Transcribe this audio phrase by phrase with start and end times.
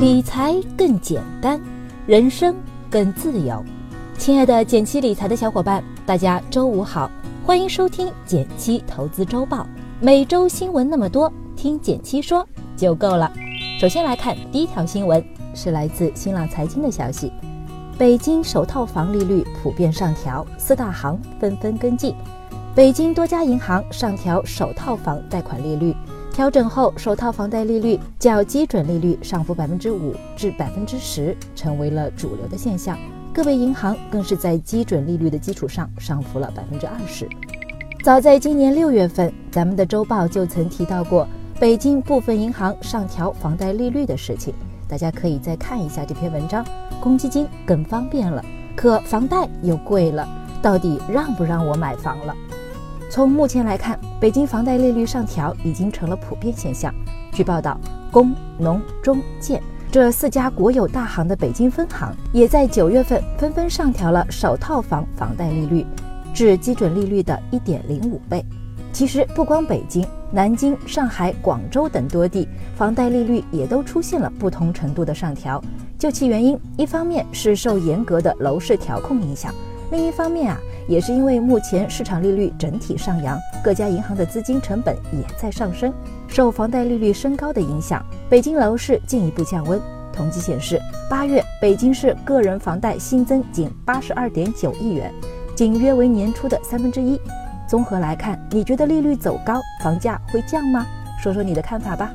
[0.00, 1.60] 理财更简单，
[2.06, 2.54] 人生
[2.88, 3.60] 更自由。
[4.16, 7.10] 亲爱的减七理财的小伙伴，大家周五好，
[7.44, 9.66] 欢迎收听减七投资周报。
[9.98, 13.28] 每周新闻那么多，听减七说就够了。
[13.80, 15.20] 首先来看第一条新闻，
[15.52, 17.32] 是来自新浪财经的消息：
[17.98, 22.14] 北京首套房利率普遍上调，四大行纷纷跟进。
[22.72, 25.92] 北京多家银行上调首套房贷款利率。
[26.38, 32.96] 调整后，首套房贷利率较基准利率上浮百分之五至百分之十，成为了主流的现象。
[33.34, 37.28] 个别银行更是在基准利率的基础上上浮了百分之二十。
[38.04, 41.26] 早在今年六月份，咱们的周报就曾提到过
[41.58, 44.54] 北京部分银行上调房贷利率的事情，
[44.86, 46.64] 大家可以再看一下这篇文章。
[47.00, 48.40] 公积金更方便了，
[48.76, 50.24] 可房贷又贵了，
[50.62, 52.32] 到底让不让我买房了？
[53.10, 56.94] 从目前来看，北京房贷利率上调已经成了普遍现象。
[57.32, 57.80] 据报道，
[58.10, 65.86] 工农中建这四家国有大行的北京分行，也在九月份纷纷上调了首套房房贷利率
[66.34, 68.44] 至基准利率的一点零五倍。
[68.92, 75.62] 其实，不光北京、南京、上海、广州等多地房贷利率也都出现了不同程度的上调。
[75.98, 79.54] 究其原因，一方面是受严格的楼市调控影响。
[79.90, 85.92] 另一方面啊，也是因为目前市场利率整体上扬，各家银行的资金成本也在上升，
[86.26, 89.80] 受房贷利率升高的影响，北京楼市进一步降温。
[90.12, 95.12] 统计显示，八月北京市个人房贷新增仅八十二点九亿元，
[95.54, 97.20] 仅约为年初的三分之一。
[97.68, 100.86] 综合来看，你觉得利率走高，房价会降吗？
[101.22, 102.12] 说说你的看法吧。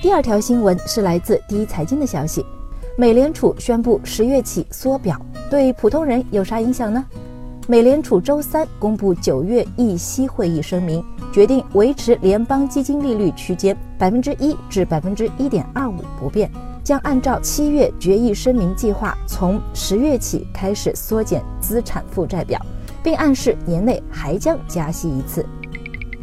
[0.00, 2.44] 第二条新闻是来自第一财经的消息，
[2.96, 5.20] 美联储宣布十月起缩表。
[5.50, 7.04] 对普通人有啥影响呢？
[7.66, 16.50] 美联储周三公布九月议息会议声明，决定维持联邦基金利率区间百分之一至百分之一点二五不变，
[16.82, 22.60] 将按照七月决议声明计划，从十月起开始缩减资产负债表，
[23.02, 25.44] 并暗示年内还将加息一次。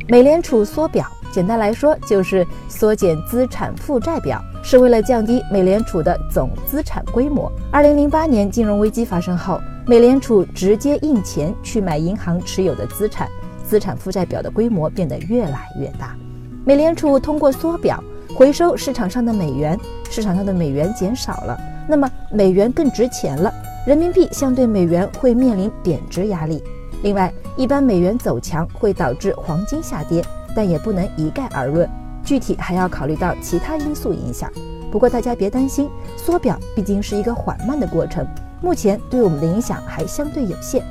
[0.10, 4.42] 美联储缩表，简单来说就是缩减资产负债表。
[4.70, 7.50] 是为了降低美联储的总资产规模。
[7.72, 13.30] 二零零八年金融危机发生后，美联储直接印钱去买银行持有的资产，
[13.66, 16.18] 资产负债表的规模变得越来越大。
[16.66, 18.04] 美联储通过缩表
[18.36, 19.80] 回收市场上的美元，
[20.10, 21.58] 市场上的美元减少了，
[21.88, 23.50] 那么美元更值钱了，
[23.86, 26.62] 人民币相对美元会面临贬值压力。
[27.04, 30.22] 另外，一般美元走强会导致黄金下跌，
[30.54, 31.90] 但也不能一概而论。
[32.28, 34.52] 具体还要考虑到其他因素影响，
[34.92, 38.28] 不过大家别担心，缩表毕竟是一个缓慢的过程，
[38.62, 40.84] 目前对我们的影响还相对有限。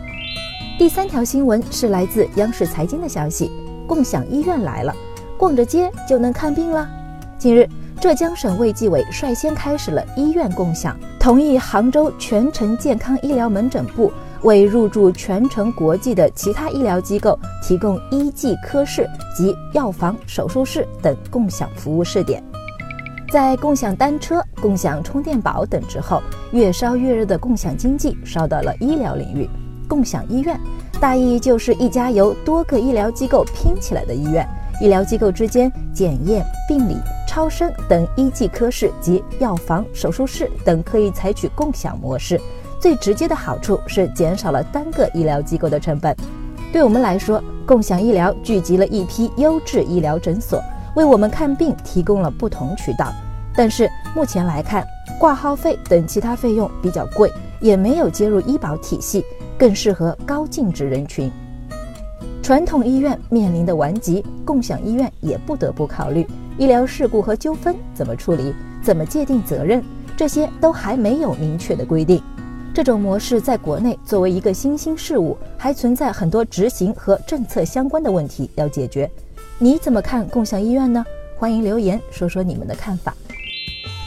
[0.79, 3.53] 第三条新闻是来自央视财经的消息，
[3.87, 4.97] 共享医院来了，
[5.37, 6.89] 逛着街就能看病了。
[7.37, 7.69] 近日，
[8.01, 14.11] 浙江省卫计委率先开始了医院共享，同意杭州全程健康医疗门诊部。
[14.43, 22.43] 为入驻全程国际的其他医疗机构提供医技科室及药房、手术室等共享服务试点，
[23.31, 29.49] 在共享单车、共享充电宝等之后，越烧越热的共享经济烧到了医疗领域。
[29.89, 30.59] 共享医院
[31.01, 34.47] 大意就是一家由多个医疗机构拼起来的医院，
[34.81, 36.97] 医疗机构之间检验、病理、
[37.29, 42.41] 超声等医技科室及药房、手术室等可以采取共享模式。
[42.87, 46.15] 最直接的好处是减少了单个医疗机构的成本。
[46.73, 50.63] 对我们来说，共享医疗聚集了一批优质医疗诊所，
[50.95, 53.13] 为我们看病提供了不同渠道。
[53.57, 54.87] 但是目前来看，
[55.19, 59.25] 挂号费等其他费用比较贵，也没有接入医保体系，
[59.59, 61.29] 更适合高净值人群。
[62.41, 66.25] 传统医院面临的顽疾，共享医院也不得不考虑。
[66.57, 68.55] 医疗事故和纠纷怎么处理？
[68.81, 69.83] 怎么界定责任？
[70.17, 72.23] 这些都还没有明确的规定。
[72.77, 79.11] 这种模式在国内作为一个新兴事物，还存在很多执行和政策相关的问题要解决。
[79.59, 81.03] 你怎么看共享医院呢？
[81.39, 83.15] 欢迎留言说说你们的看法。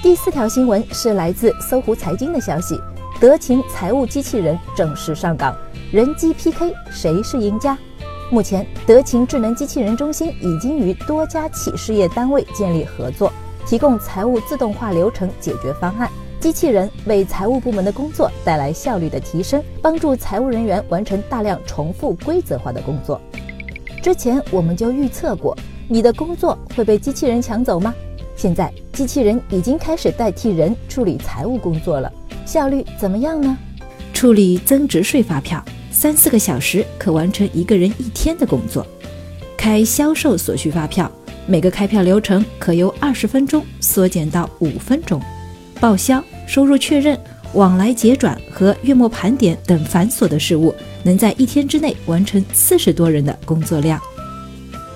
[0.04, 2.80] 第四条新闻是来自搜狐财经的消息：
[3.19, 5.57] 德勤财务机器人正式上岗，
[5.92, 7.75] 人机 PK 谁是赢家？
[8.30, 13.33] 目前，德勤智能机器人中心已经与多家企事业单位建立合作，
[13.66, 16.07] 提供财务自动化流程解决方案。
[16.39, 23.19] 机器人为财务部门的工作带来效率的提升，帮助财务人员完成大量重复规则化的工作。
[24.01, 25.57] 之前我们就预测过，
[25.89, 27.94] 你的工作会被机器人抢走吗？
[28.38, 32.09] 现在机器人已经开始代替人处理财务工作了，
[32.45, 33.57] 效率怎么样呢？
[34.13, 35.62] 处理增值税发票，
[35.92, 38.81] 三四个小时可完成一个人一天的工作；
[39.57, 41.12] 开销售所需发票，
[41.45, 45.21] 每个开票流程可由二十分钟缩减到五分钟。
[45.80, 47.18] 报销、收入确认、
[47.54, 53.98] 往来结转和月末盘点等繁琐的事务，能在一天之内完成四十多人的工作量。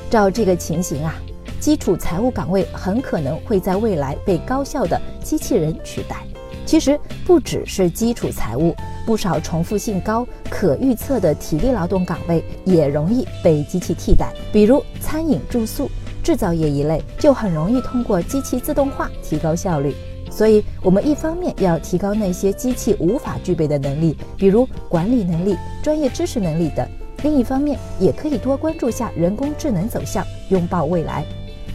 [0.10, 1.16] 照这个情形啊，
[1.58, 6.18] 基础财务岗位很可能会在未来被高效的机器人取代。
[6.66, 8.76] 其实不只是基础财务，
[9.06, 14.34] 不少重复性高、可预测的体力劳动岗位也容易被机器替代。
[14.52, 15.90] 比如餐饮、住宿、
[16.22, 19.94] 制造业一类，就很容易通过机器自动化提高效率。
[20.36, 26.84] 所以，我们一方面要提高那些机器无法具备的能力，比如管理能力、专业知识能力等；
[27.22, 31.24] 另一方面，也可以多关注下人工智能走向，拥抱未来。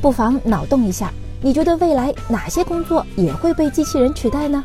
[0.03, 4.65] 不妨脑洞一下，你觉得未来哪些工作也会被机器人取代呢？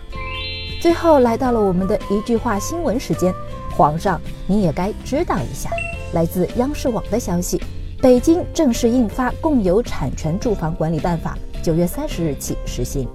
[0.81, 3.31] 最后来到了我们的一句话新闻时间，
[3.77, 5.69] 皇上你也该知道一下。
[6.13, 7.61] 来自央视网的消息，
[8.01, 13.07] 北京正式印发《共有产权住房管理办法》，九月三十日起实行。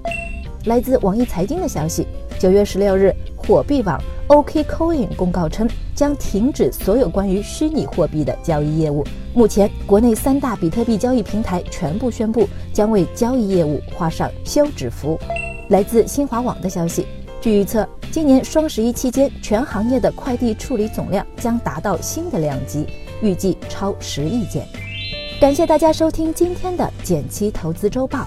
[0.69, 2.07] 来自网易财经的消息，
[2.39, 3.99] 九月十六日，火币网
[4.29, 9.03] OKCoin 公告称将停止所有关于虚拟货币的交易业务。
[9.33, 15.19] 目前，国内三大比特币交易平台全部宣布将为交易业务画上休止符。
[15.71, 17.07] 来自新华网的消息。
[17.41, 22.87] 据预测，今年双十一期间，全行业的快递处理总量将达到新的量级，
[23.23, 24.67] 预计超十亿件。
[25.41, 28.27] 感谢大家收听今天的减七投资周报，